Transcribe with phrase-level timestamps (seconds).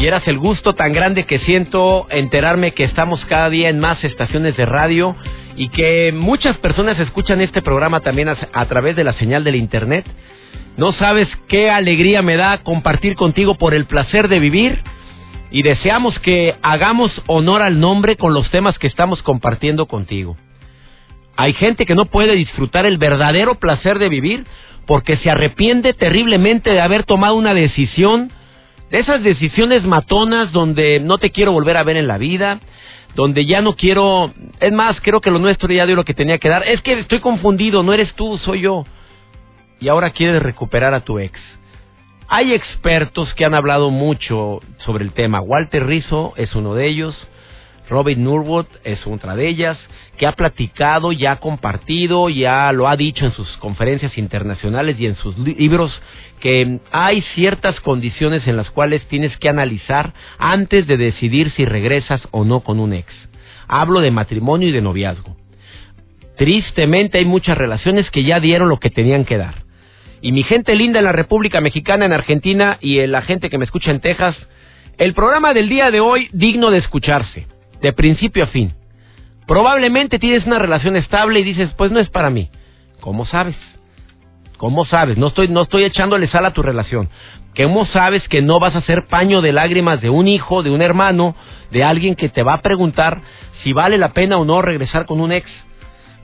[0.00, 4.02] Y eras el gusto tan grande que siento enterarme que estamos cada día en más
[4.02, 5.14] estaciones de radio
[5.56, 9.56] y que muchas personas escuchan este programa también a, a través de la señal del
[9.56, 10.06] Internet.
[10.78, 14.82] No sabes qué alegría me da compartir contigo por el placer de vivir
[15.50, 20.38] y deseamos que hagamos honor al nombre con los temas que estamos compartiendo contigo.
[21.36, 24.46] Hay gente que no puede disfrutar el verdadero placer de vivir
[24.86, 28.32] porque se arrepiente terriblemente de haber tomado una decisión
[28.90, 32.60] de esas decisiones matonas donde no te quiero volver a ver en la vida,
[33.14, 36.38] donde ya no quiero, es más, creo que lo nuestro ya dio lo que tenía
[36.38, 38.84] que dar, es que estoy confundido, no eres tú, soy yo.
[39.80, 41.40] Y ahora quieres recuperar a tu ex.
[42.28, 45.40] Hay expertos que han hablado mucho sobre el tema.
[45.40, 47.16] Walter Rizzo es uno de ellos.
[47.90, 49.76] Robin Nurwood es otra de ellas,
[50.16, 55.06] que ha platicado, ya ha compartido, ya lo ha dicho en sus conferencias internacionales y
[55.06, 56.00] en sus libros,
[56.38, 62.20] que hay ciertas condiciones en las cuales tienes que analizar antes de decidir si regresas
[62.30, 63.12] o no con un ex.
[63.66, 65.36] Hablo de matrimonio y de noviazgo.
[66.38, 69.64] Tristemente hay muchas relaciones que ya dieron lo que tenían que dar.
[70.22, 73.64] Y mi gente linda en la República Mexicana, en Argentina y la gente que me
[73.64, 74.36] escucha en Texas,
[74.96, 77.49] el programa del día de hoy digno de escucharse
[77.80, 78.72] de principio a fin.
[79.46, 82.50] Probablemente tienes una relación estable y dices, pues no es para mí.
[83.00, 83.56] ¿Cómo sabes?
[84.58, 85.16] ¿Cómo sabes?
[85.16, 87.08] No estoy, no estoy echándole sal a tu relación.
[87.56, 90.82] ¿Cómo sabes que no vas a ser paño de lágrimas de un hijo, de un
[90.82, 91.34] hermano,
[91.70, 93.22] de alguien que te va a preguntar
[93.64, 95.50] si vale la pena o no regresar con un ex?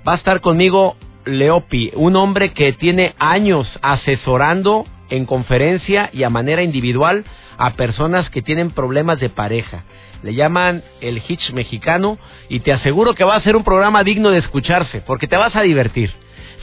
[0.06, 6.31] Va a estar conmigo Leopi, un hombre que tiene años asesorando en conferencia y a
[6.31, 7.25] manera individual
[7.59, 9.84] a personas que tienen problemas de pareja
[10.22, 12.19] le llaman el Hitch mexicano
[12.49, 15.55] y te aseguro que va a ser un programa digno de escucharse porque te vas
[15.55, 16.11] a divertir.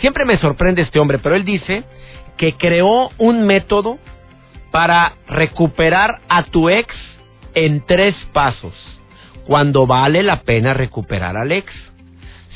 [0.02, 1.84] Siempre me sorprende este hombre, pero él dice
[2.38, 4.00] que creó un método
[4.72, 6.94] para recuperar a tu ex
[7.54, 8.74] en tres pasos.
[9.46, 11.72] Cuando vale la pena recuperar al ex.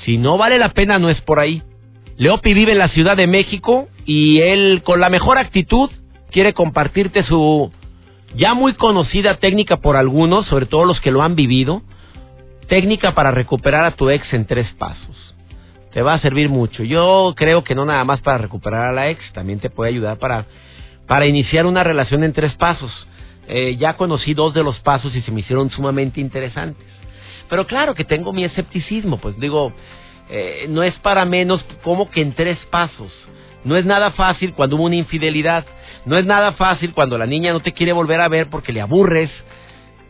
[0.04, 1.62] Si no vale la pena, no es por ahí.
[2.18, 5.90] Leopi vive en la Ciudad de México y él, con la mejor actitud,
[6.32, 7.72] quiere compartirte su
[8.36, 11.82] ya muy conocida técnica por algunos, sobre todo los que lo han vivido,
[12.68, 15.36] técnica para recuperar a tu ex en tres pasos.
[15.94, 16.84] Te va a servir mucho.
[16.84, 20.18] Yo creo que no nada más para recuperar a la ex, también te puede ayudar
[20.18, 20.46] para,
[21.08, 22.92] para iniciar una relación en tres pasos.
[23.48, 26.86] Eh, ya conocí dos de los pasos y se me hicieron sumamente interesantes.
[27.50, 29.72] Pero claro que tengo mi escepticismo, pues digo,
[30.30, 33.12] eh, no es para menos como que en tres pasos.
[33.64, 35.66] No es nada fácil cuando hubo una infidelidad.
[36.08, 38.80] No es nada fácil cuando la niña no te quiere volver a ver porque le
[38.80, 39.30] aburres.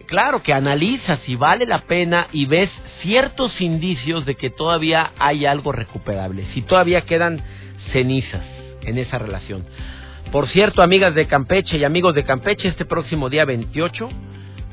[0.06, 2.70] Claro que analizas si vale la pena y ves
[3.02, 7.42] ciertos indicios de que todavía hay algo recuperable, si todavía quedan
[7.92, 8.46] cenizas
[8.84, 9.66] en esa relación.
[10.32, 14.08] Por cierto, amigas de Campeche y amigos de Campeche, este próximo día 28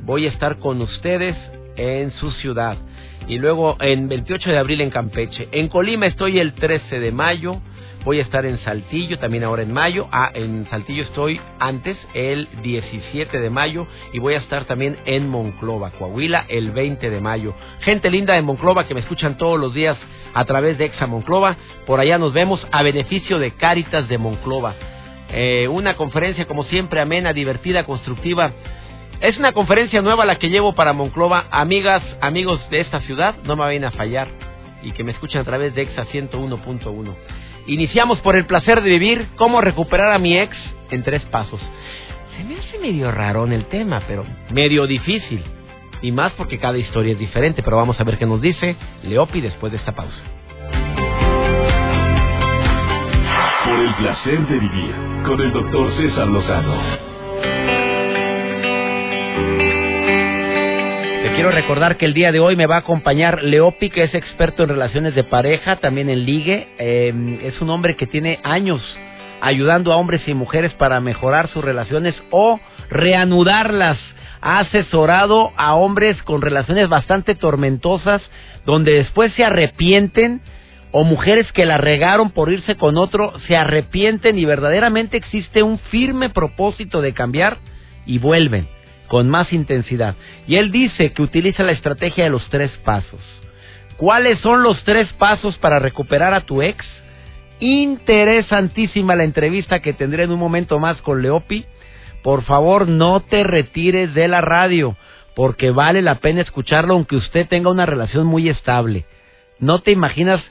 [0.03, 1.37] voy a estar con ustedes
[1.77, 2.77] en su ciudad.
[3.29, 5.49] Y luego en 28 de abril en Campeche.
[5.53, 7.63] En Colima estoy el 13 de mayo.
[8.05, 10.09] Voy a estar en Saltillo también ahora en mayo.
[10.13, 13.87] Ah, en Saltillo estoy antes, el 17 de mayo.
[14.13, 17.55] Y voy a estar también en Monclova, Coahuila, el 20 de mayo.
[17.81, 19.97] Gente linda de Monclova que me escuchan todos los días
[20.35, 21.57] a través de Exa Monclova.
[21.87, 24.75] Por allá nos vemos a beneficio de Cáritas de Monclova.
[25.31, 28.53] Eh, una conferencia como siempre amena, divertida, constructiva.
[29.23, 31.47] Es una conferencia nueva la que llevo para Monclova.
[31.51, 34.29] Amigas, amigos de esta ciudad, no me vayan a fallar
[34.83, 37.15] y que me escuchan a través de Exa 101.1.
[37.67, 40.57] Iniciamos por el placer de vivir, cómo recuperar a mi ex
[40.91, 41.61] en tres pasos.
[42.37, 45.43] Se me hace medio raro en el tema, pero medio difícil.
[46.03, 49.41] Y más porque cada historia es diferente, pero vamos a ver qué nos dice Leopi
[49.41, 50.23] después de esta pausa.
[53.65, 54.95] Por el placer de vivir
[55.25, 57.15] con el doctor César Lozano.
[61.35, 64.63] Quiero recordar que el día de hoy me va a acompañar Leopi, que es experto
[64.63, 66.69] en relaciones de pareja, también en ligue.
[66.79, 68.81] Em, es un hombre que tiene años
[69.41, 73.99] ayudando a hombres y mujeres para mejorar sus relaciones o reanudarlas.
[74.41, 78.23] Ha asesorado a hombres con relaciones bastante tormentosas,
[78.65, 80.41] donde después se arrepienten
[80.93, 85.79] o mujeres que la regaron por irse con otro se arrepienten y verdaderamente existe un
[85.91, 87.59] firme propósito de cambiar
[88.07, 88.74] y vuelven
[89.15, 90.17] con más intensidad.
[90.49, 93.21] Y él dice que utiliza la estrategia de los tres pasos.
[93.97, 96.85] ¿Cuáles son los tres pasos para recuperar a tu ex?
[97.61, 101.65] Interesantísima la entrevista que tendré en un momento más con Leopi.
[102.25, 104.97] Por favor, no te retires de la radio,
[105.37, 109.05] porque vale la pena escucharlo aunque usted tenga una relación muy estable.
[109.61, 110.43] No te imaginas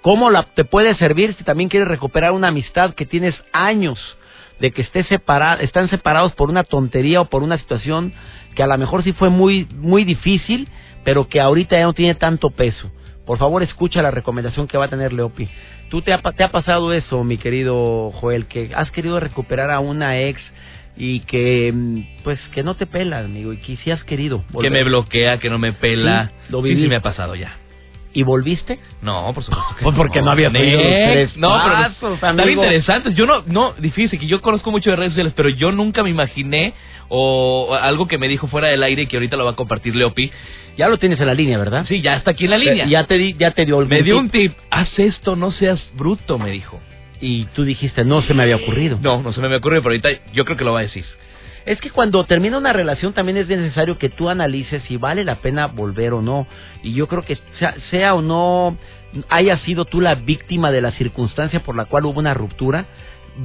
[0.00, 3.98] cómo la, te puede servir si también quieres recuperar una amistad que tienes años
[4.60, 8.12] de que esté separada, están separados por una tontería o por una situación
[8.54, 10.68] que a lo mejor sí fue muy, muy difícil,
[11.04, 12.90] pero que ahorita ya no tiene tanto peso.
[13.26, 15.48] Por favor, escucha la recomendación que va a tener Leopi.
[15.90, 19.80] ¿Tú te ha, te ha pasado eso, mi querido Joel, que has querido recuperar a
[19.80, 20.40] una ex
[20.96, 24.70] y que mm, pues que no te pela, amigo, y que si has querido que
[24.70, 27.58] me bloquea, que no me pela, sí, lo sí, sí me ha pasado ya.
[28.16, 28.78] ¿Y volviste?
[29.02, 29.98] No, por supuesto que pues no.
[29.98, 33.14] porque no había tenido tres No, pasos, pero interesantes.
[33.14, 36.08] Yo no, no, difícil, que yo conozco mucho de redes sociales, pero yo nunca me
[36.08, 36.72] imaginé
[37.08, 39.94] o algo que me dijo fuera del aire y que ahorita lo va a compartir
[39.94, 40.30] Leopi.
[40.78, 41.84] Ya lo tienes en la línea, ¿verdad?
[41.86, 42.86] Sí, ya está aquí en la línea.
[42.86, 44.22] Ya te, di, ya te dio algún me dio tip.
[44.22, 44.52] un tip.
[44.70, 46.80] Haz esto, no seas bruto, me dijo.
[47.20, 48.98] Y tú dijiste, no se me había ocurrido.
[49.02, 51.04] No, no se me había ocurrido, pero ahorita yo creo que lo va a decir.
[51.66, 55.36] Es que cuando termina una relación también es necesario que tú analices si vale la
[55.36, 56.46] pena volver o no.
[56.82, 58.78] Y yo creo que sea, sea o no
[59.28, 62.86] haya sido tú la víctima de la circunstancia por la cual hubo una ruptura,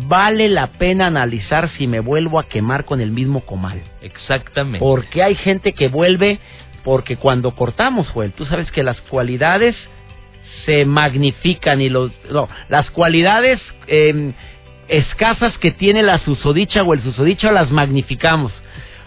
[0.07, 3.81] vale la pena analizar si me vuelvo a quemar con el mismo comal.
[4.01, 4.79] Exactamente.
[4.79, 6.39] Porque hay gente que vuelve
[6.83, 9.75] porque cuando cortamos, Joel, tú sabes que las cualidades
[10.65, 14.33] se magnifican y los no, las cualidades eh,
[14.87, 18.51] escasas que tiene la susodicha o el susodicha las magnificamos.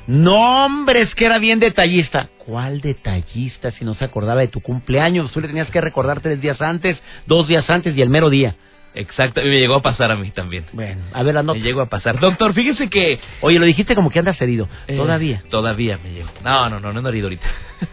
[0.07, 2.29] No, hombre, es que era bien detallista.
[2.39, 5.33] ¿Cuál detallista si no se acordaba de tu cumpleaños?
[5.33, 8.55] Tú le tenías que recordar tres días antes, dos días antes y el mero día.
[8.97, 10.67] Exacto, y me llegó a pasar a mí también.
[10.73, 11.59] Bueno, a ver, la nota.
[11.59, 12.21] Me llegó a pasar.
[12.21, 13.19] Doctor, fíjese que...
[13.41, 14.69] Oye, lo dijiste como que andas herido.
[14.87, 15.43] eh, Todavía.
[15.51, 16.29] Todavía me llegó.
[16.45, 17.47] No, no, no, no he herido ahorita.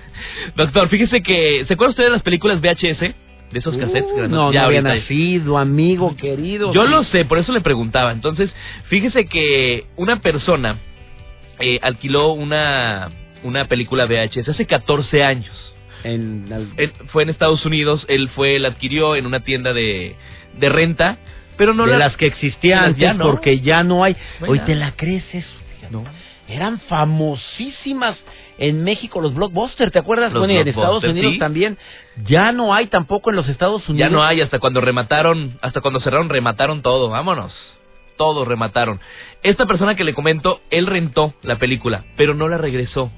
[0.56, 1.66] Doctor, fíjese que...
[1.68, 3.16] ¿Se acuerda usted de las películas VHS?
[3.51, 4.31] De esos cassettes Uh, grandes?
[4.31, 6.71] no, Ya no había nacido, amigo, querido.
[6.74, 6.92] Yo Sí.
[6.92, 8.12] lo sé, por eso le preguntaba.
[8.12, 8.53] Entonces,
[8.86, 10.77] fíjese que una persona
[11.59, 13.09] eh, alquiló una,
[13.44, 15.74] una película VHS hace 14 años.
[16.03, 20.15] En, Él fue en Estados Unidos, él fue, la adquirió en una tienda de,
[20.57, 21.18] de renta,
[21.57, 21.98] pero no de la...
[22.00, 23.25] las que existían antes ya no.
[23.25, 24.15] porque ya no hay.
[24.39, 24.53] Bueno.
[24.53, 25.48] Hoy te la crees eso.
[25.92, 26.03] No.
[26.48, 28.18] Eran famosísimas
[28.62, 30.31] en México los blockbusters, ¿te acuerdas?
[30.31, 31.40] Los Bueno, y en Estados Unidos sí.
[31.40, 31.80] también.
[32.25, 34.08] Ya no hay tampoco en los Estados Unidos.
[34.08, 37.52] Ya no hay, hasta cuando remataron, hasta cuando cerraron, remataron todo, vámonos.
[38.18, 39.00] Todos remataron.
[39.42, 43.12] Esta persona que le comento, él rentó la película, pero no la regresó.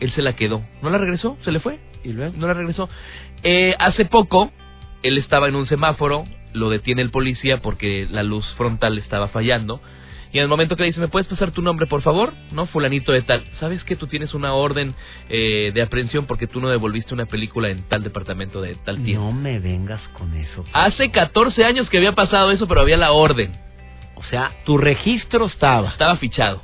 [0.00, 0.62] Él se la quedó.
[0.80, 1.36] ¿No la regresó?
[1.44, 1.78] ¿Se le fue?
[2.02, 2.34] Y luego.
[2.38, 2.88] No la regresó.
[3.42, 4.50] Eh, hace poco,
[5.02, 6.24] él estaba en un semáforo,
[6.54, 9.82] lo detiene el policía porque la luz frontal estaba fallando.
[10.32, 12.32] Y en el momento que le dice, ¿me puedes pasar tu nombre, por favor?
[12.52, 13.44] No, fulanito de tal.
[13.58, 14.94] ¿Sabes que tú tienes una orden
[15.28, 19.24] eh, de aprehensión porque tú no devolviste una película en tal departamento de tal tiempo?
[19.24, 20.64] No me vengas con eso.
[20.72, 23.52] Hace 14 años que había pasado eso, pero había la orden.
[24.14, 26.62] O sea, tu registro estaba Estaba fichado,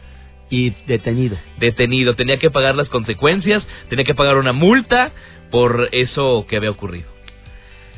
[0.49, 1.37] y detenido.
[1.59, 2.15] detenido.
[2.15, 5.11] Tenía que pagar las consecuencias, tenía que pagar una multa
[5.51, 7.09] por eso que había ocurrido.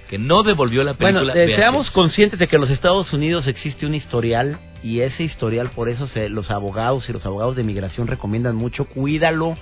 [0.08, 1.42] Que no devolvió la Bueno, película.
[1.42, 1.56] eh, VHS.
[1.56, 5.88] seamos conscientes de que en los Estados Unidos existe un historial y ese historial, por
[5.88, 9.56] eso se, los abogados y los abogados de migración recomiendan mucho, cuídalo,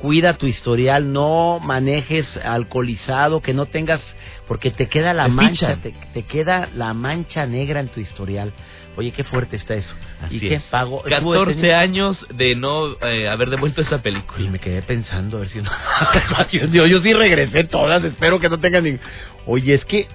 [0.00, 4.00] cuida tu historial, no manejes alcoholizado, que no tengas,
[4.46, 8.52] porque te queda la Te mancha, te, te queda la mancha negra en tu historial.
[8.96, 9.94] Oye, qué fuerte está eso.
[10.22, 11.06] Así ¿Y qué pago?
[11.06, 11.78] Estuvo 14 detenido.
[11.78, 14.44] años de no eh, haber devuelto esa película.
[14.44, 15.70] Y me quedé pensando a ver si no.
[16.72, 18.98] yo, yo sí regresé todas, espero que no tengan ni.
[19.46, 20.08] Oye, es que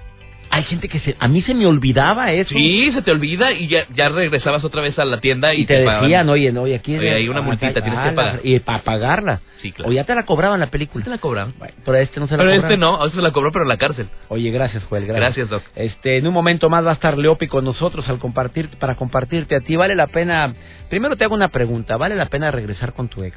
[0.54, 1.16] hay gente que se.
[1.18, 2.50] A mí se me olvidaba eso.
[2.54, 5.66] Sí, se te olvida y ya, ya regresabas otra vez a la tienda y, Y
[5.66, 6.02] te pagaban.
[6.02, 6.96] decían, oye, no, oye, aquí.
[6.96, 8.40] Oye, hay una multita, tienes que pagar.
[8.44, 9.40] Y para pagarla.
[9.60, 9.90] Sí, claro.
[9.90, 11.02] O ya te la cobraban la película.
[11.02, 11.54] Te la cobraban.
[11.58, 13.50] Bueno, pero a este no se la Pero este no, a este se la cobró,
[13.50, 14.06] pero en la cárcel.
[14.28, 15.24] Oye, gracias, Joel, gracias.
[15.24, 15.62] Gracias, Doc.
[15.74, 19.56] Este, en un momento más va a estar Leopi con nosotros al compartir, para compartirte
[19.56, 19.74] a ti.
[19.74, 20.54] ¿Vale la pena?
[20.88, 21.96] Primero te hago una pregunta.
[21.96, 23.36] ¿Vale la pena regresar con tu ex?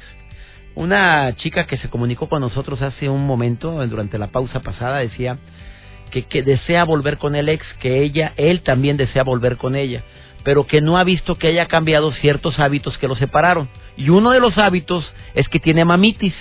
[0.76, 5.38] Una chica que se comunicó con nosotros hace un momento, durante la pausa pasada, decía
[6.08, 10.02] que, que desea volver con el ex, que ella, él también desea volver con ella,
[10.44, 13.68] pero que no ha visto que haya cambiado ciertos hábitos que lo separaron.
[13.96, 16.34] Y uno de los hábitos es que tiene mamitis.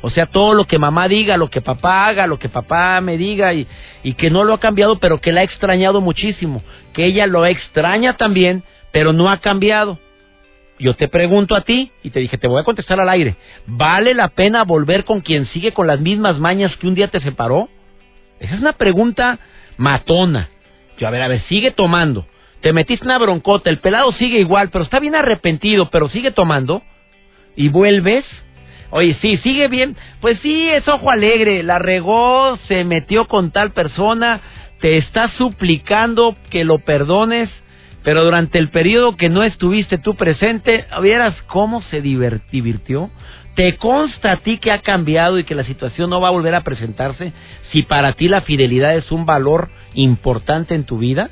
[0.00, 3.16] O sea, todo lo que mamá diga, lo que papá haga, lo que papá me
[3.16, 3.66] diga y,
[4.02, 6.62] y que no lo ha cambiado, pero que la ha extrañado muchísimo.
[6.92, 9.98] Que ella lo extraña también, pero no ha cambiado.
[10.78, 13.36] Yo te pregunto a ti y te dije, te voy a contestar al aire.
[13.66, 17.20] ¿Vale la pena volver con quien sigue con las mismas mañas que un día te
[17.20, 17.68] separó?
[18.40, 19.38] Esa es una pregunta
[19.76, 20.48] matona.
[20.98, 22.26] Yo, a ver, a ver, sigue tomando.
[22.60, 26.82] Te metiste una broncota, el pelado sigue igual, pero está bien arrepentido, pero sigue tomando.
[27.56, 28.24] Y vuelves.
[28.90, 29.96] Oye, sí, sigue bien.
[30.20, 31.62] Pues sí, es ojo alegre.
[31.62, 34.40] La regó, se metió con tal persona.
[34.80, 37.50] Te está suplicando que lo perdones.
[38.04, 43.10] Pero durante el periodo que no estuviste tú presente, ¿vieras cómo se divirtió?
[43.54, 46.54] ¿Te consta a ti que ha cambiado y que la situación no va a volver
[46.54, 47.32] a presentarse
[47.72, 51.30] si para ti la fidelidad es un valor importante en tu vida?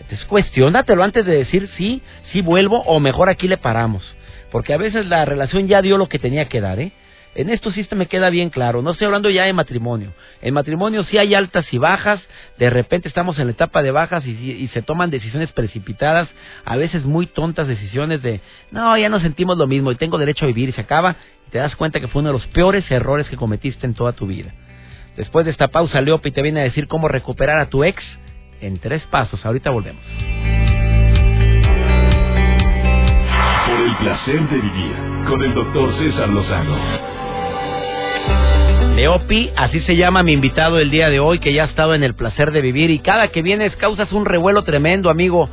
[0.00, 2.00] Entonces cuestiónatelo antes de decir sí,
[2.32, 4.02] sí vuelvo o mejor aquí le paramos.
[4.50, 6.92] Porque a veces la relación ya dio lo que tenía que dar, ¿eh?
[7.38, 8.82] En esto sí me queda bien claro.
[8.82, 10.12] No estoy hablando ya de matrimonio.
[10.42, 12.20] En matrimonio sí hay altas y bajas.
[12.58, 16.28] De repente estamos en la etapa de bajas y, se toman decisiones precipitadas.
[16.64, 18.40] A veces muy tontas decisiones de,
[18.72, 21.14] no, ya no sentimos lo mismo y tengo derecho a vivir y se acaba.
[21.46, 24.14] Y te das cuenta que fue uno de los peores errores que cometiste en toda
[24.14, 24.52] tu vida.
[25.16, 28.02] Después de esta pausa, Leopi te viene a decir cómo recuperar a tu ex
[28.60, 29.46] en tres pasos.
[29.46, 30.02] Ahorita volvemos.
[33.64, 34.96] Por el placer de vivir
[35.28, 37.17] con el doctor César Lozano.
[38.98, 42.02] Leopi, así se llama mi invitado el día de hoy, que ya ha estado en
[42.02, 45.48] el placer de vivir y cada que vienes causas un revuelo tremendo, amigo.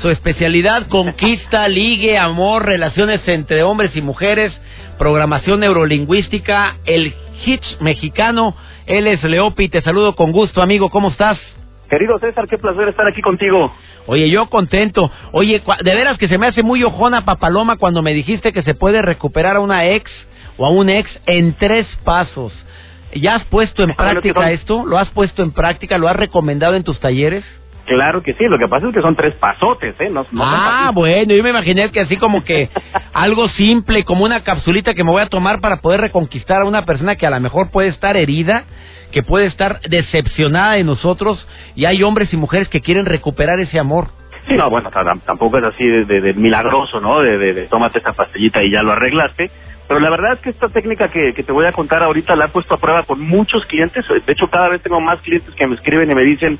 [0.00, 4.50] Su especialidad, conquista, ligue, amor, relaciones entre hombres y mujeres,
[4.96, 7.12] programación neurolingüística, el
[7.44, 8.56] hitch mexicano.
[8.86, 11.38] Él es Leopi, te saludo con gusto, amigo, ¿cómo estás?
[11.90, 13.74] Querido César, qué placer estar aquí contigo.
[14.06, 15.10] Oye, yo contento.
[15.32, 18.72] Oye, de veras que se me hace muy ojona papaloma cuando me dijiste que se
[18.72, 20.10] puede recuperar a una ex
[20.56, 22.54] o a un ex en tres pasos.
[23.14, 24.84] ¿Ya has puesto en práctica esto?
[24.84, 25.98] ¿Lo has puesto en práctica?
[25.98, 27.44] ¿Lo has recomendado en tus talleres?
[27.86, 30.12] Claro que sí, lo que pasa es que son tres pasotes, ¿eh?
[30.40, 32.68] ah, bueno, yo me imaginé que así como que
[33.14, 36.84] algo simple, como una capsulita que me voy a tomar para poder reconquistar a una
[36.84, 38.64] persona que a lo mejor puede estar herida,
[39.12, 41.46] que puede estar decepcionada de nosotros,
[41.76, 44.08] y hay hombres y mujeres que quieren recuperar ese amor.
[44.48, 44.90] Sí, no, bueno,
[45.24, 47.20] tampoco es así de, milagroso, ¿no?
[47.20, 49.50] De, de, de tómate esta pastillita y ya lo arreglaste
[49.88, 52.48] pero la verdad es que esta técnica que, te voy a contar ahorita la he
[52.48, 54.04] puesto a prueba con muchos clientes.
[54.26, 56.58] De hecho, cada vez tengo más clientes que me escriben y me dicen,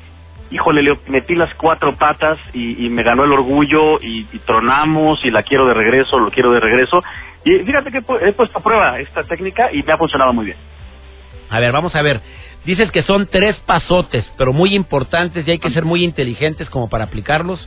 [0.49, 5.43] híjole, Leo, metí las cuatro patas y, me ganó el orgullo y, tronamos y la
[5.43, 7.03] quiero de regreso, lo quiero de regreso.
[7.43, 10.57] Y fíjate que he puesto a prueba esta técnica y me ha funcionado muy bien.
[11.49, 12.21] A ver, vamos a ver.
[12.65, 16.89] Dices que son tres pasotes, pero muy importantes y hay que ser muy inteligentes como
[16.89, 17.65] para aplicarlos.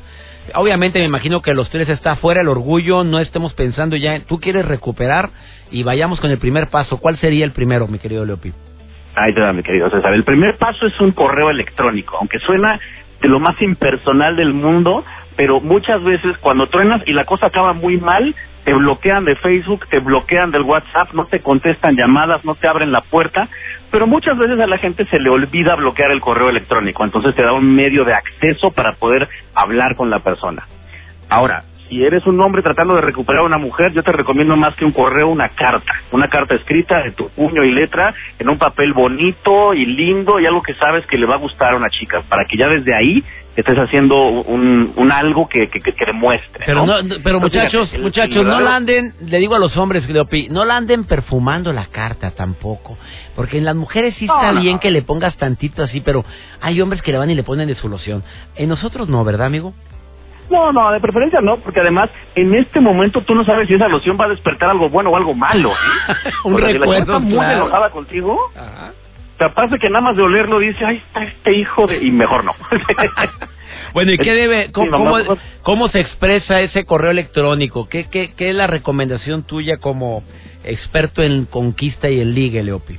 [0.55, 4.25] Obviamente me imagino que los tres está fuera el orgullo, no estemos pensando ya, en,
[4.27, 5.31] tú quieres recuperar
[5.71, 6.99] y vayamos con el primer paso.
[6.99, 8.53] ¿Cuál sería el primero, mi querido Leopi?
[9.15, 9.89] Ahí te da, mi querido.
[9.89, 12.79] El primer paso es un correo electrónico, aunque suena
[13.21, 15.05] de lo más impersonal del mundo,
[15.37, 19.87] pero muchas veces cuando truenas y la cosa acaba muy mal, te bloquean de Facebook,
[19.89, 23.49] te bloquean del WhatsApp, no te contestan llamadas, no te abren la puerta,
[23.91, 27.43] pero muchas veces a la gente se le olvida bloquear el correo electrónico, entonces te
[27.43, 30.67] da un medio de acceso para poder hablar con la persona.
[31.29, 34.75] Ahora, si eres un hombre tratando de recuperar a una mujer, yo te recomiendo más
[34.77, 35.93] que un correo, una carta.
[36.13, 40.47] Una carta escrita de tu puño y letra, en un papel bonito y lindo y
[40.47, 42.95] algo que sabes que le va a gustar a una chica, para que ya desde
[42.95, 43.25] ahí
[43.57, 46.65] estés haciendo un, algo que, que, que, demuestre.
[46.65, 46.87] Pero,
[47.25, 50.05] pero muchachos, muchachos, no la anden, le digo a los hombres,
[50.49, 52.97] no la anden perfumando la carta tampoco,
[53.35, 56.25] porque en las mujeres sí está bien que le pongas tantito así, pero
[56.61, 58.23] hay hombres que le van y le ponen de solución.
[58.55, 59.75] En nosotros no, ¿verdad, amigo?
[60.51, 63.89] No, no, de preferencia no, porque además en este momento tú no sabes si esa
[63.89, 65.73] loción va a despertar algo bueno o algo malo.
[66.45, 68.93] Un recuerdo, muy enojada contigo, Ajá.
[69.39, 71.99] capaz de que nada más de olerlo dice, ay, está este hijo de...
[72.05, 72.53] y mejor no.
[73.95, 75.17] bueno, ¿y qué debe, cómo,
[75.63, 77.89] cómo, se expresa ese correo electrónico?
[77.89, 80.25] ¿Qué, qué, ¿Qué es la recomendación tuya como
[80.65, 82.99] experto en conquista y en ligue, Leopi?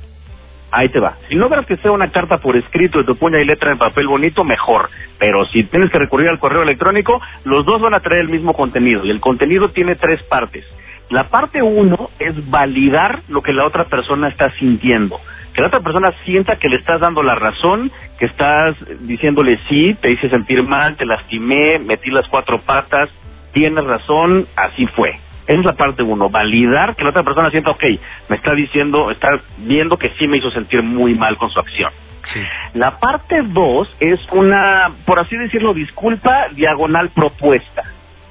[0.72, 1.16] Ahí te va.
[1.28, 4.08] Si logras que sea una carta por escrito de tu puña y letra en papel
[4.08, 4.88] bonito, mejor.
[5.18, 8.54] Pero si tienes que recurrir al correo electrónico, los dos van a traer el mismo
[8.54, 9.04] contenido.
[9.04, 10.64] Y el contenido tiene tres partes.
[11.10, 15.20] La parte uno es validar lo que la otra persona está sintiendo.
[15.52, 19.94] Que la otra persona sienta que le estás dando la razón, que estás diciéndole sí,
[20.00, 23.10] te hice sentir mal, te lastimé, metí las cuatro patas,
[23.52, 25.18] tienes razón, así fue.
[25.46, 27.84] Esa es la parte uno, validar que la otra persona sienta, ok,
[28.28, 31.92] me está diciendo, está viendo que sí me hizo sentir muy mal con su acción.
[32.74, 37.82] La parte dos es una, por así decirlo, disculpa diagonal propuesta.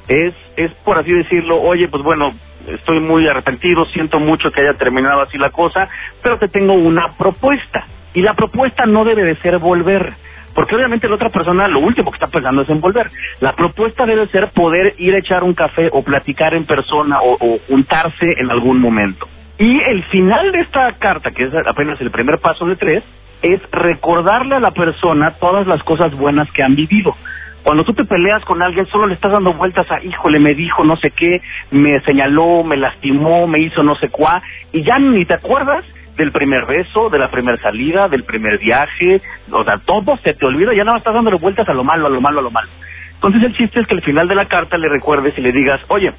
[0.08, 2.34] Es, es por así decirlo, oye, pues bueno,
[2.68, 5.88] estoy muy arrepentido, siento mucho que haya terminado así la cosa,
[6.24, 7.86] pero te tengo una propuesta.
[8.14, 10.14] Y la propuesta no debe de ser volver
[10.54, 13.10] porque obviamente la otra persona lo último que está pensando es envolver.
[13.40, 17.60] La propuesta debe ser poder ir a echar un café o platicar en persona o,
[17.68, 19.28] juntarse en algún momento.
[19.58, 23.04] Y el final de esta carta, que es apenas el primer paso de tres,
[23.42, 27.16] es recordarle a la persona todas las cosas buenas que han vivido.
[27.64, 30.84] Cuando tú te peleas con alguien, solo le estás dando vueltas a, híjole, me dijo
[30.84, 34.42] no sé qué, me señaló, me lastimó, me hizo no sé cuá,
[34.72, 35.86] y ya ni te acuerdas
[36.18, 40.46] del primer beso, de la primera salida, del primer viaje, o sea, todo se te
[40.46, 42.70] olvida, ya más estás dándole vueltas a lo malo, a lo malo, a lo malo.
[43.16, 45.80] Entonces el chiste es que al final de la carta le recuerdes y le digas,
[45.88, 46.12] oye,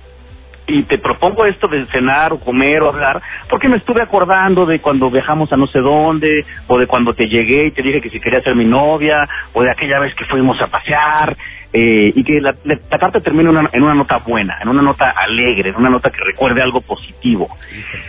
[0.66, 4.80] y te propongo esto de cenar o comer o hablar, porque me estuve acordando de
[4.80, 8.10] cuando viajamos a no sé dónde, o de cuando te llegué y te dije que
[8.10, 11.36] si quería ser mi novia, o de aquella vez que fuimos a pasear,
[11.72, 12.54] eh, y que la,
[12.98, 16.62] carta termine en una nota buena, en una nota alegre, en una nota que recuerde
[16.62, 17.48] algo positivo.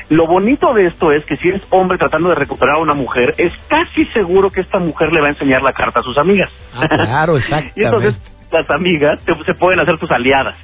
[0.10, 3.36] Lo bonito de esto es que si eres hombre tratando de recuperar a una mujer,
[3.38, 6.52] es casi seguro que esta mujer le va a enseñar la carta a sus amigas.
[6.74, 7.74] Ah, claro, exactamente.
[7.80, 10.56] y entonces las amigas se pueden hacer tus aliadas.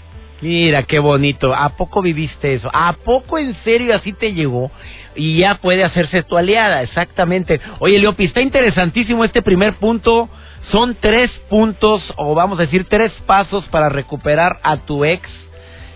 [0.41, 1.53] Mira, qué bonito.
[1.53, 2.69] ¿A poco viviste eso?
[2.73, 4.71] ¿A poco en serio así te llegó?
[5.15, 7.59] Y ya puede hacerse tu aliada, exactamente.
[7.79, 10.29] Oye, Leopi, está interesantísimo este primer punto.
[10.71, 15.27] Son tres puntos, o vamos a decir tres pasos para recuperar a tu ex.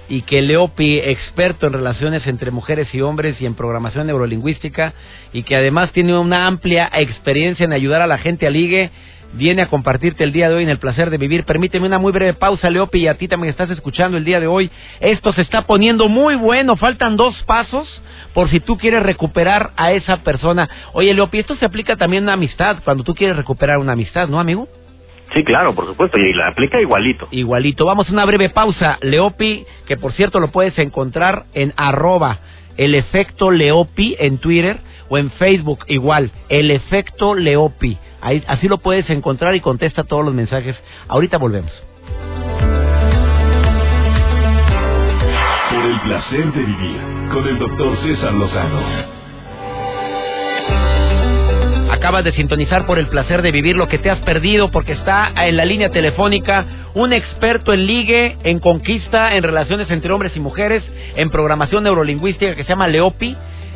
[0.09, 4.93] Y que Leopi, experto en relaciones entre mujeres y hombres y en programación neurolingüística,
[5.31, 8.91] y que además tiene una amplia experiencia en ayudar a la gente a ligue,
[9.33, 11.43] viene a compartirte el día de hoy en el placer de vivir.
[11.43, 14.47] Permíteme una muy breve pausa, Leopi, y a ti también estás escuchando el día de
[14.47, 14.71] hoy.
[14.99, 17.87] Esto se está poniendo muy bueno, faltan dos pasos
[18.33, 20.69] por si tú quieres recuperar a esa persona.
[20.93, 24.27] Oye, Leopi, esto se aplica también a una amistad, cuando tú quieres recuperar una amistad,
[24.27, 24.67] ¿no, amigo?
[25.33, 27.27] Sí, claro, por supuesto, y la aplica igualito.
[27.31, 27.85] Igualito.
[27.85, 32.39] Vamos a una breve pausa, Leopi, que por cierto lo puedes encontrar en arroba
[32.77, 34.77] el efecto Leopi en Twitter
[35.09, 37.97] o en Facebook igual, el efecto Leopi
[38.47, 40.75] así lo puedes encontrar y contesta todos los mensajes.
[41.07, 41.71] Ahorita volvemos.
[45.69, 46.97] Por el placer de vivir
[47.31, 48.79] con el doctor César Lozano.
[51.91, 55.31] Acabas de sintonizar por el placer de vivir lo que te has perdido porque está
[55.45, 56.65] en la línea telefónica
[56.95, 60.83] un experto en ligue, en conquista, en relaciones entre hombres y mujeres,
[61.15, 63.35] en programación neurolingüística que se llama Leopi,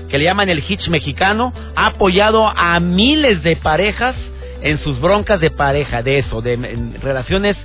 [0.10, 4.16] que le llaman el Hitch mexicano, ha apoyado a miles de parejas
[4.62, 6.58] en sus broncas de pareja, de eso, de
[7.02, 7.56] relaciones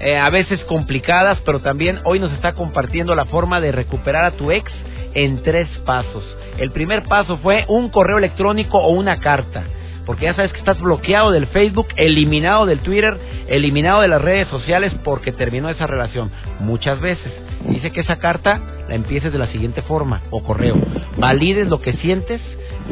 [0.00, 4.32] eh, a veces complicadas, pero también hoy nos está compartiendo la forma de recuperar a
[4.32, 4.70] tu ex
[5.14, 6.24] en tres pasos.
[6.58, 9.64] El primer paso fue un correo electrónico o una carta,
[10.04, 14.48] porque ya sabes que estás bloqueado del Facebook, eliminado del Twitter, eliminado de las redes
[14.48, 16.30] sociales porque terminó esa relación.
[16.58, 17.32] Muchas veces.
[17.68, 20.74] Dice que esa carta la empieces de la siguiente forma, o correo.
[21.16, 22.40] Valides lo que sientes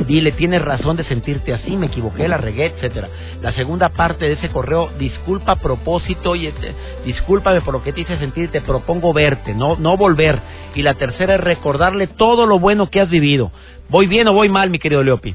[0.07, 3.09] dile, tienes razón de sentirte así, me equivoqué, la regué, etcétera.
[3.43, 8.03] La segunda parte de ese correo, disculpa propósito y este, discúlpame por lo que te
[8.03, 10.39] hice sentir, te propongo verte, no, no volver.
[10.75, 13.51] Y la tercera es recordarle todo lo bueno que has vivido.
[13.89, 15.35] ¿Voy bien o voy mal, mi querido Leopi?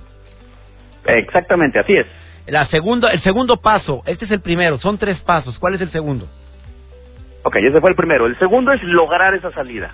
[1.05, 2.07] Exactamente, así es.
[2.47, 5.57] La segunda, el segundo paso, este es el primero, son tres pasos.
[5.59, 6.27] ¿Cuál es el segundo?
[7.43, 8.25] Ok, ese fue el primero.
[8.25, 9.93] El segundo es lograr esa salida.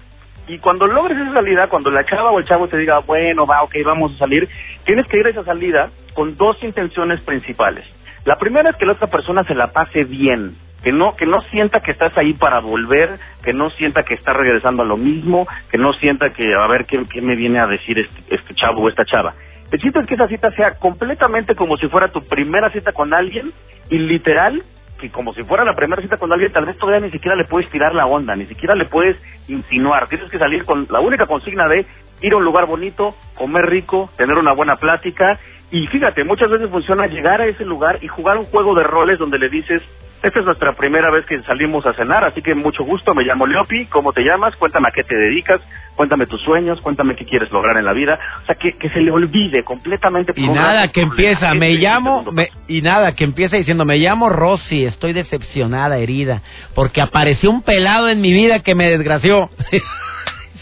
[0.52, 3.64] Y cuando logres esa salida, cuando la chava o el chavo te diga, bueno, va,
[3.64, 4.50] ok, vamos a salir,
[4.84, 7.86] tienes que ir a esa salida con dos intenciones principales.
[8.26, 11.42] La primera es que la otra persona se la pase bien, que no que no
[11.44, 15.48] sienta que estás ahí para volver, que no sienta que está regresando a lo mismo,
[15.72, 18.90] que no sienta que a ver qué, me viene a decir este, este chavo o
[18.90, 19.34] esta chava.
[19.72, 23.14] El chiste es que esa cita sea completamente como si fuera tu primera cita con
[23.14, 23.54] alguien
[23.90, 24.62] y literal
[25.02, 27.46] que como si fuera la primera cita con alguien, tal vez todavía ni siquiera le
[27.46, 30.08] puedes tirar la onda, ni siquiera le puedes insinuar.
[30.08, 31.86] Tienes que salir con la única consigna de
[32.22, 35.40] ir a un lugar bonito, comer rico, tener una buena plática.
[35.72, 39.18] Y fíjate, muchas veces funciona llegar a ese lugar y jugar un juego de roles
[39.18, 39.82] donde le dices,
[40.24, 43.48] esta es nuestra primera vez que salimos a cenar, así que mucho gusto, me llamo
[43.48, 44.56] Leopi, ¿cómo te llamas?
[44.58, 45.60] Cuéntame a qué te dedicas,
[45.96, 48.20] cuéntame tus sueños, cuéntame qué quieres lograr en la vida.
[48.44, 50.34] O sea, que, que se le olvide completamente.
[50.36, 52.26] Y nada que empieza, me llamo,
[52.68, 56.42] y nada que empieza diciendo, me llamo Rosy, estoy decepcionada, herida,
[56.76, 59.50] porque apareció un pelado en mi vida que me desgració.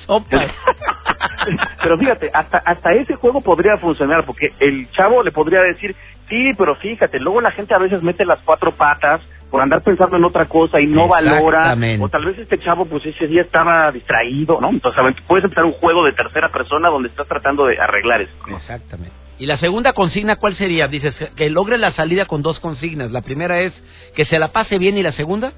[1.83, 5.95] pero fíjate, hasta, hasta ese juego podría funcionar, porque el chavo le podría decir,
[6.27, 10.17] sí, pero fíjate, luego la gente a veces mete las cuatro patas, por andar pensando
[10.17, 13.91] en otra cosa y no valora, o tal vez este chavo pues ese día estaba
[13.91, 14.69] distraído, ¿no?
[14.69, 18.33] Entonces puedes empezar un juego de tercera persona donde estás tratando de arreglar eso.
[18.47, 19.13] Exactamente.
[19.39, 20.87] Y la segunda consigna, ¿cuál sería?
[20.87, 23.11] Dices que logre la salida con dos consignas.
[23.11, 23.73] La primera es
[24.13, 25.53] que se la pase bien y la segunda?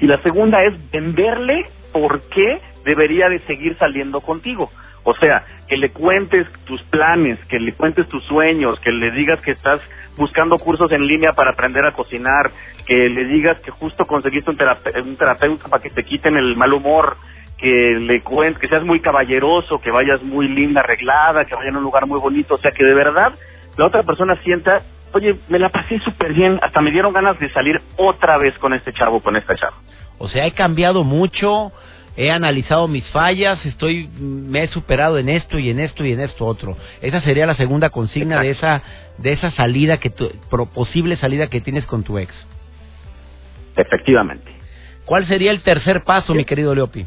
[0.00, 4.70] Y la segunda es venderle por qué debería de seguir saliendo contigo.
[5.04, 9.40] O sea, que le cuentes tus planes, que le cuentes tus sueños, que le digas
[9.40, 9.80] que estás
[10.16, 12.50] buscando cursos en línea para aprender a cocinar,
[12.86, 17.16] que le digas que justo conseguiste un, terapeuta para que te quiten el mal humor,
[17.56, 21.78] que le cuentes, que seas muy caballeroso, que vayas muy linda, arreglada, que vayas a
[21.78, 23.32] un lugar muy bonito, o sea, que de verdad
[23.76, 24.82] la otra persona sienta
[25.12, 28.72] oye, me la pasé súper bien, hasta me dieron ganas de salir otra vez con
[28.74, 29.76] este chavo, con esta chava.
[30.18, 31.72] O sea, he cambiado mucho,
[32.16, 36.20] he analizado mis fallas, estoy, me he superado en esto y en esto y en
[36.20, 36.76] esto otro.
[37.00, 38.82] Esa sería la segunda consigna de esa,
[39.18, 40.30] de esa salida que tu,
[40.74, 42.34] posible salida que tienes con tu ex.
[43.76, 44.50] Efectivamente.
[45.04, 47.06] ¿Cuál sería el tercer paso, mi querido Leopi?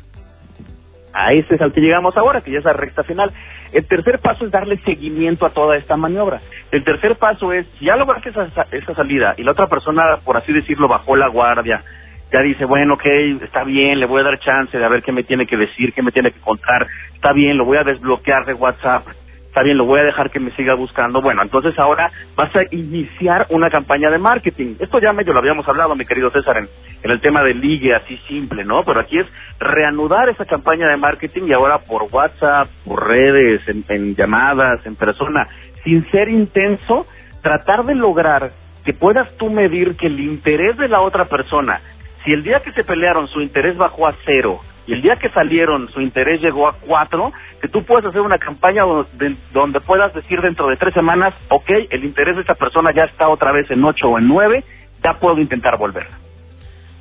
[1.13, 3.31] A ese es al que llegamos ahora, que ya es la recta final.
[3.71, 6.41] El tercer paso es darle seguimiento a toda esta maniobra.
[6.71, 10.37] El tercer paso es, si ya lograste esa, esa salida y la otra persona, por
[10.37, 11.83] así decirlo, bajó la guardia,
[12.31, 13.05] ya dice, bueno, ok,
[13.43, 16.01] está bien, le voy a dar chance de ver qué me tiene que decir, qué
[16.01, 19.07] me tiene que contar, está bien, lo voy a desbloquear de WhatsApp,
[19.53, 21.21] está bien, lo voy a dejar que me siga buscando.
[21.21, 24.77] Bueno, entonces ahora vas a iniciar una campaña de marketing.
[24.79, 26.67] Esto ya medio lo habíamos hablado, mi querido César, en,
[27.03, 28.83] el tema del ligue así simple, ¿no?
[28.83, 29.27] Pero aquí es
[29.59, 34.95] reanudar esa campaña de marketing y ahora por WhatsApp, por redes, en, en llamadas, en
[34.95, 35.47] persona,
[35.83, 37.05] sin ser intenso,
[37.43, 41.79] tratar de lograr que puedas tú medir que el interés de la otra persona
[42.23, 45.29] si el día que se pelearon su interés bajó a cero y el día que
[45.29, 47.31] salieron su interés llegó a cuatro,
[47.62, 51.69] que tú puedas hacer una campaña donde, donde puedas decir dentro de tres semanas, ok,
[51.89, 54.63] el interés de esta persona ya está otra vez en ocho o en nueve,
[55.03, 56.07] ya puedo intentar volver.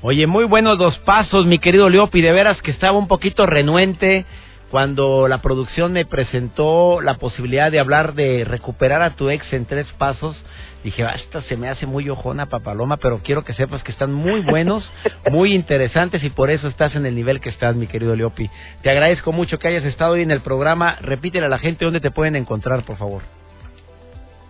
[0.00, 4.26] Oye, muy buenos dos pasos, mi querido Leopi, de veras que estaba un poquito renuente
[4.72, 9.66] cuando la producción me presentó la posibilidad de hablar de recuperar a tu ex en
[9.66, 10.36] tres pasos
[10.84, 14.40] Dije, esta se me hace muy ojona, papaloma, pero quiero que sepas que están muy
[14.40, 14.90] buenos,
[15.30, 18.50] muy interesantes y por eso estás en el nivel que estás, mi querido Leopi.
[18.82, 20.96] Te agradezco mucho que hayas estado hoy en el programa.
[21.00, 23.22] Repítele a la gente dónde te pueden encontrar, por favor.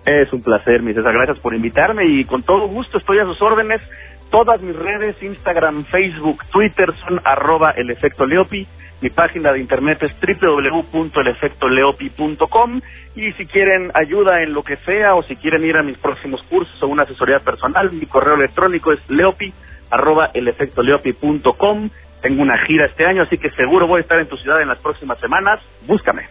[0.07, 1.13] Es un placer, mi César.
[1.13, 3.83] Gracias por invitarme y con todo gusto estoy a sus órdenes.
[4.31, 8.67] Todas mis redes, Instagram, Facebook, Twitter son arroba el efecto Leopi.
[9.03, 12.81] Mi página de internet es www.elefectoleopi.com
[13.17, 16.41] y si quieren ayuda en lo que sea o si quieren ir a mis próximos
[16.45, 21.91] cursos o una asesoría personal, mi correo electrónico es leopi@elefectoleopi.com.
[22.23, 24.69] Tengo una gira este año, así que seguro voy a estar en tu ciudad en
[24.69, 25.59] las próximas semanas.
[25.85, 26.29] Búscame.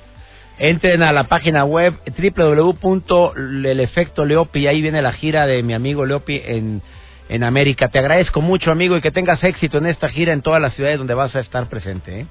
[0.57, 6.81] Entren a la página web www.elefectoleopi, ahí viene la gira de mi amigo Leopi en
[7.27, 7.87] en América.
[7.87, 10.97] Te agradezco mucho, amigo, y que tengas éxito en esta gira en todas las ciudades
[10.97, 12.21] donde vas a estar presente.
[12.21, 12.25] ¿eh?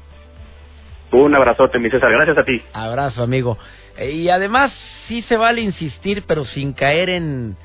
[1.12, 2.10] Un abrazote, mi César.
[2.10, 2.62] Gracias a ti.
[2.72, 3.58] Abrazo, amigo.
[3.96, 4.72] Eh, y además,
[5.08, 7.56] sí se vale insistir, pero sin caer en,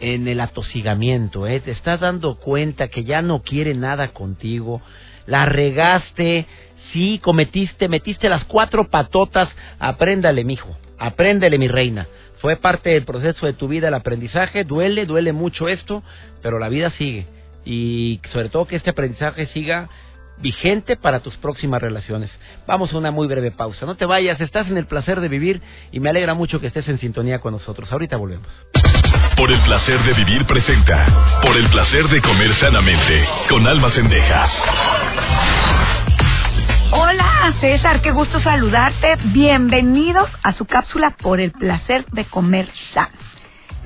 [0.00, 1.46] en el atosigamiento.
[1.46, 1.60] ¿eh?
[1.60, 4.80] Te estás dando cuenta que ya no quiere nada contigo.
[5.26, 6.46] La regaste.
[6.92, 9.48] Sí, cometiste, metiste las cuatro patotas.
[9.80, 10.76] Apréndale, mijo.
[10.98, 12.06] Apréndele, mi reina.
[12.38, 14.64] Fue parte del proceso de tu vida el aprendizaje.
[14.64, 16.02] Duele, duele mucho esto,
[16.42, 17.26] pero la vida sigue.
[17.64, 19.88] Y sobre todo que este aprendizaje siga
[20.38, 22.30] vigente para tus próximas relaciones.
[22.66, 23.86] Vamos a una muy breve pausa.
[23.86, 26.88] No te vayas, estás en el placer de vivir y me alegra mucho que estés
[26.88, 27.90] en sintonía con nosotros.
[27.92, 28.48] Ahorita volvemos.
[29.36, 31.40] Por el placer de vivir presenta.
[31.42, 33.26] Por el placer de comer sanamente.
[33.48, 34.50] Con almas cendejas.
[36.92, 39.16] Hola César, qué gusto saludarte.
[39.32, 43.33] Bienvenidos a su cápsula por el placer de comer sano.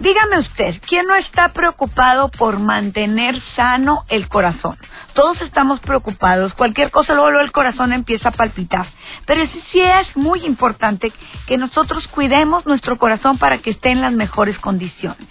[0.00, 4.78] Dígame usted, ¿quién no está preocupado por mantener sano el corazón?
[5.12, 8.86] Todos estamos preocupados, cualquier cosa luego, el corazón empieza a palpitar.
[9.26, 11.12] Pero sí, sí es muy importante
[11.48, 15.26] que nosotros cuidemos nuestro corazón para que esté en las mejores condiciones.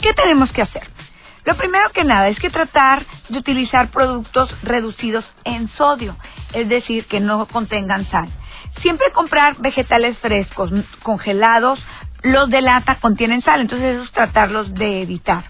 [0.00, 0.84] ¿Qué tenemos que hacer?
[1.44, 6.16] Lo primero que nada es que tratar de utilizar productos reducidos en sodio,
[6.52, 8.28] es decir, que no contengan sal.
[8.80, 10.70] Siempre comprar vegetales frescos,
[11.02, 11.80] congelados,
[12.24, 15.44] los de lata contienen sal, entonces esos tratarlos de evitar.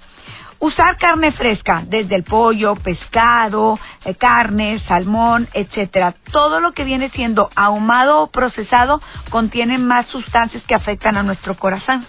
[0.58, 6.14] Usar carne fresca, desde el pollo, pescado, eh, carne, salmón, etcétera.
[6.32, 11.56] Todo lo que viene siendo ahumado o procesado contiene más sustancias que afectan a nuestro
[11.56, 12.06] corazón.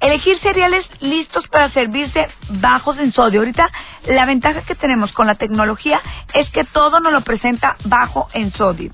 [0.00, 3.40] Elegir cereales listos para servirse bajos en sodio.
[3.40, 3.68] Ahorita
[4.06, 6.00] la ventaja que tenemos con la tecnología
[6.34, 8.90] es que todo nos lo presenta bajo en sodio.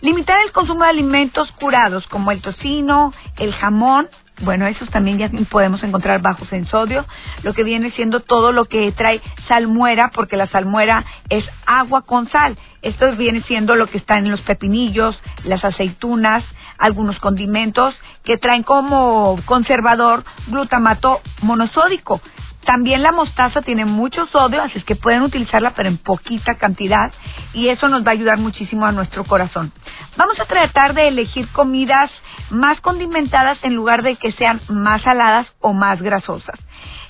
[0.00, 4.08] Limitar el consumo de alimentos curados como el tocino, el jamón,
[4.40, 7.04] bueno, esos también ya podemos encontrar bajos en sodio,
[7.42, 12.30] lo que viene siendo todo lo que trae salmuera, porque la salmuera es agua con
[12.30, 12.56] sal.
[12.82, 16.44] Esto viene siendo lo que está en los pepinillos, las aceitunas,
[16.78, 22.20] algunos condimentos que traen como conservador glutamato monosódico.
[22.64, 27.12] También la mostaza tiene mucho sodio, así es que pueden utilizarla, pero en poquita cantidad,
[27.54, 29.72] y eso nos va a ayudar muchísimo a nuestro corazón.
[30.16, 32.10] Vamos a tratar de elegir comidas
[32.50, 36.58] más condimentadas en lugar de que sean más saladas o más grasosas.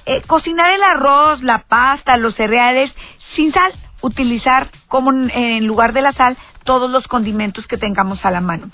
[0.06, 2.92] Eh, cocinar el arroz, la pasta, los cereales
[3.34, 8.30] sin sal, utilizar como en lugar de la sal todos los condimentos que tengamos a
[8.30, 8.68] la mano.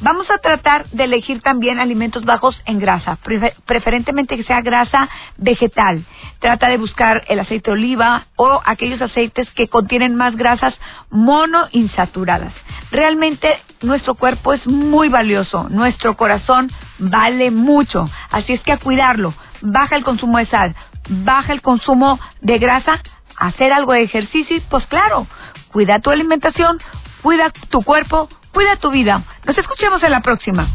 [0.00, 3.18] Vamos a tratar de elegir también alimentos bajos en grasa,
[3.66, 6.04] preferentemente que sea grasa vegetal.
[6.40, 10.74] Trata de buscar el aceite de oliva o aquellos aceites que contienen más grasas
[11.10, 12.52] monoinsaturadas.
[12.90, 13.48] Realmente
[13.82, 19.34] nuestro cuerpo es muy valioso, nuestro corazón vale mucho, así es que a cuidarlo.
[19.60, 20.74] Baja el consumo de sal,
[21.08, 23.00] baja el consumo de grasa,
[23.38, 25.26] hacer algo de ejercicio pues claro,
[25.70, 26.80] cuida tu alimentación,
[27.22, 29.24] cuida tu cuerpo, cuida tu vida.
[29.46, 30.68] Nos escuchemos en la próxima.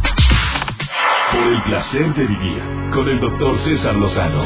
[1.31, 2.61] Por el placer de vivir
[2.93, 4.43] con el doctor César Lozano.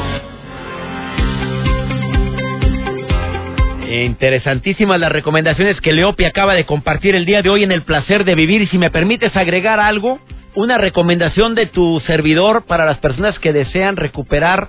[3.88, 8.24] Interesantísimas las recomendaciones que Leopi acaba de compartir el día de hoy en el placer
[8.24, 8.62] de vivir.
[8.62, 10.18] Y si me permites agregar algo,
[10.54, 14.68] una recomendación de tu servidor para las personas que desean recuperar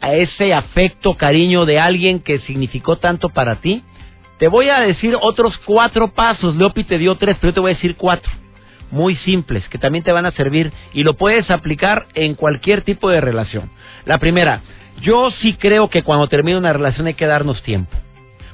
[0.00, 3.84] a ese afecto, cariño de alguien que significó tanto para ti.
[4.40, 6.56] Te voy a decir otros cuatro pasos.
[6.56, 8.32] Leopi te dio tres, pero yo te voy a decir cuatro.
[8.90, 13.10] Muy simples, que también te van a servir y lo puedes aplicar en cualquier tipo
[13.10, 13.70] de relación.
[14.06, 14.62] La primera,
[15.02, 17.94] yo sí creo que cuando termina una relación hay que darnos tiempo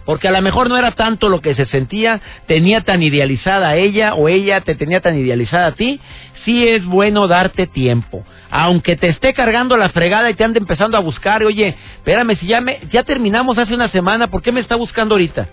[0.04, 3.76] porque a lo mejor no era tanto lo que se sentía, tenía tan idealizada a
[3.76, 6.00] ella o ella te tenía tan idealizada a ti,
[6.44, 8.24] sí es bueno darte tiempo.
[8.48, 12.46] Aunque te esté cargando la fregada y te ande empezando a buscar, oye, espérame, si
[12.46, 15.48] ya, me, ya terminamos hace una semana, ¿por qué me está buscando ahorita?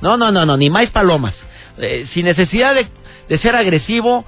[0.00, 1.34] No, no, no, no, ni más palomas.
[1.78, 4.24] Eh, sin necesidad de, ser agresivo,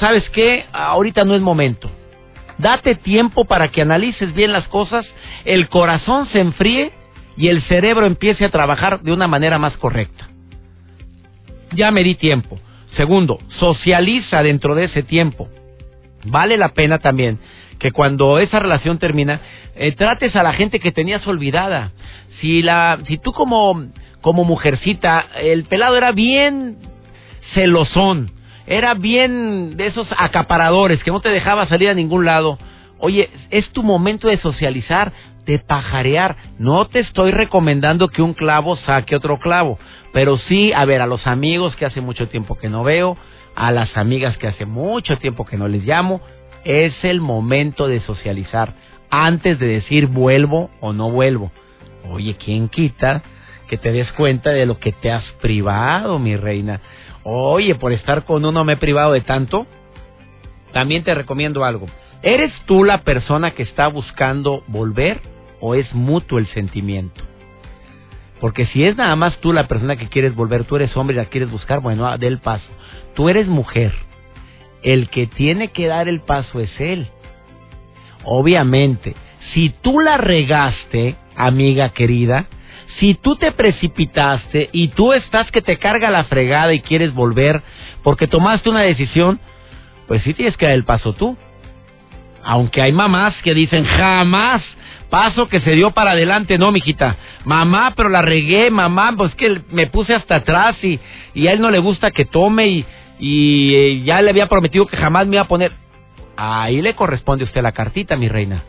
[0.00, 0.66] ¿sabes qué?
[0.72, 1.90] Ahorita no es momento.
[2.58, 5.06] Date tiempo para que analices bien las cosas,
[5.44, 6.92] el corazón se enfríe
[7.36, 10.28] y el cerebro empiece a trabajar de una manera más correcta.
[11.72, 12.58] Ya me di tiempo.
[12.96, 15.48] Segundo, socializa dentro de ese tiempo.
[16.24, 17.40] Vale la pena también
[17.78, 19.40] que cuando esa relación termina,
[19.74, 21.92] eh, trates a la gente que tenías olvidada.
[22.40, 23.84] Si la, si tú como,
[24.24, 26.78] como mujercita, el pelado era bien
[27.52, 28.30] celosón,
[28.66, 32.58] era bien de esos acaparadores que no te dejaba salir a ningún lado.
[32.98, 35.12] Oye, es tu momento de socializar
[35.44, 36.36] de pajarear.
[36.58, 39.78] No te estoy recomendando que un clavo saque otro clavo,
[40.14, 43.18] pero sí, a ver, a los amigos que hace mucho tiempo que no veo,
[43.54, 46.22] a las amigas que hace mucho tiempo que no les llamo,
[46.64, 48.72] es el momento de socializar
[49.10, 51.52] antes de decir vuelvo o no vuelvo.
[52.10, 53.22] Oye, ¿quién quita
[53.68, 56.80] que te des cuenta de lo que te has privado, mi reina?
[57.22, 59.66] Oye, por estar con uno me he privado de tanto.
[60.72, 61.86] También te recomiendo algo.
[62.22, 65.20] ¿Eres tú la persona que está buscando volver
[65.60, 67.22] o es mutuo el sentimiento?
[68.40, 71.18] Porque si es nada más tú la persona que quieres volver, tú eres hombre y
[71.18, 72.68] la quieres buscar, bueno, ah, dé el paso.
[73.14, 73.94] Tú eres mujer.
[74.82, 77.08] El que tiene que dar el paso es él.
[78.24, 79.14] Obviamente,
[79.52, 82.46] si tú la regaste, amiga querida,
[82.98, 87.62] si tú te precipitaste y tú estás que te carga la fregada y quieres volver
[88.02, 89.40] porque tomaste una decisión,
[90.06, 91.36] pues sí tienes que dar el paso tú.
[92.42, 94.62] Aunque hay mamás que dicen jamás
[95.14, 97.16] paso que se dio para adelante, no, mijita.
[97.44, 100.98] Mamá, pero la regué, mamá, pues que me puse hasta atrás y,
[101.34, 102.86] y a él no le gusta que tome y,
[103.20, 105.70] y eh, ya le había prometido que jamás me iba a poner.
[106.36, 108.64] Ahí le corresponde a usted la cartita, mi reina.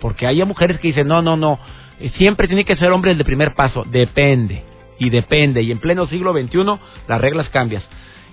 [0.00, 1.58] Porque hay mujeres que dicen, no, no, no,
[2.16, 3.84] siempre tiene que ser hombre el de primer paso.
[3.86, 4.64] Depende,
[4.98, 5.62] y depende.
[5.62, 6.64] Y en pleno siglo XXI
[7.08, 7.82] las reglas cambian.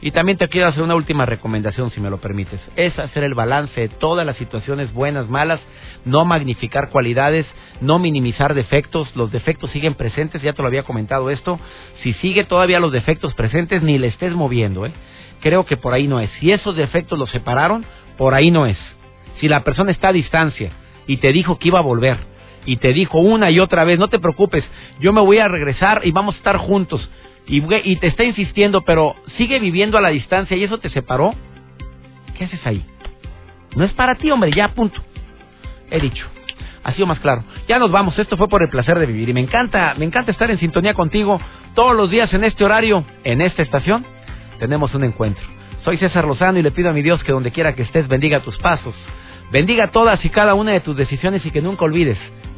[0.03, 2.59] Y también te quiero hacer una última recomendación, si me lo permites.
[2.75, 5.61] Es hacer el balance de todas las situaciones buenas, malas,
[6.05, 7.45] no magnificar cualidades,
[7.81, 9.15] no minimizar defectos.
[9.15, 11.59] Los defectos siguen presentes, ya te lo había comentado esto.
[12.01, 14.91] Si sigue todavía los defectos presentes, ni le estés moviendo, ¿eh?
[15.39, 16.31] Creo que por ahí no es.
[16.39, 17.85] Si esos defectos los separaron,
[18.17, 18.77] por ahí no es.
[19.39, 20.71] Si la persona está a distancia
[21.05, 22.17] y te dijo que iba a volver,
[22.65, 24.63] y te dijo una y otra vez, no te preocupes,
[24.99, 27.09] yo me voy a regresar y vamos a estar juntos
[27.47, 31.33] y, te está insistiendo, pero sigue viviendo a la distancia y eso te separó,
[32.37, 32.85] ¿qué haces ahí?
[33.75, 35.01] No es para ti, hombre, ya, punto.
[35.89, 36.25] He dicho.
[36.83, 37.43] Ha sido más claro.
[37.67, 40.31] Ya nos vamos, esto fue por el placer de vivir y me encanta, me encanta
[40.31, 41.39] estar en sintonía contigo
[41.75, 44.05] todos los días en este horario, en esta estación.
[44.57, 45.43] Tenemos un encuentro.
[45.83, 48.39] Soy César Lozano y le pido a mi Dios que donde quiera que estés bendiga
[48.39, 48.95] tus pasos,
[49.51, 52.17] bendiga todas y cada una de tus decisiones y que nunca olvides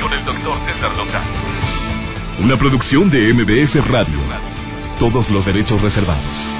[0.00, 1.26] Con el doctor César Lozano.
[2.40, 4.20] Una producción de MBS Radio.
[4.98, 6.55] Todos los derechos reservados.